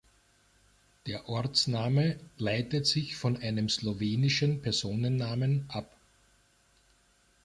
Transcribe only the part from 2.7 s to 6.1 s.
sich von einem slowenischen Personennamen ab.